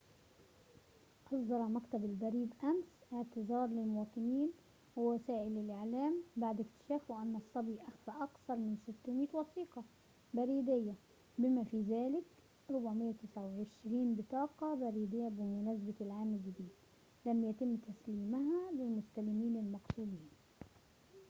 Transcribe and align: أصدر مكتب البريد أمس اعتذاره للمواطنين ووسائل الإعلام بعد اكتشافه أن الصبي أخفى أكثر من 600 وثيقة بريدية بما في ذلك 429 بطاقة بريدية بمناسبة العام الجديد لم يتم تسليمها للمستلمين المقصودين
أصدر 1.27 1.59
مكتب 1.67 2.05
البريد 2.05 2.53
أمس 2.63 2.85
اعتذاره 3.13 3.67
للمواطنين 3.67 4.51
ووسائل 4.95 5.57
الإعلام 5.57 6.23
بعد 6.37 6.59
اكتشافه 6.65 7.21
أن 7.21 7.35
الصبي 7.35 7.77
أخفى 7.81 8.23
أكثر 8.23 8.55
من 8.55 8.77
600 9.03 9.27
وثيقة 9.33 9.83
بريدية 10.33 10.93
بما 11.37 11.63
في 11.63 11.81
ذلك 11.81 12.23
429 12.69 14.15
بطاقة 14.15 14.75
بريدية 14.75 15.27
بمناسبة 15.29 15.93
العام 16.01 16.33
الجديد 16.33 16.69
لم 17.25 17.43
يتم 17.49 17.77
تسليمها 17.77 18.71
للمستلمين 18.71 19.55
المقصودين 19.57 20.29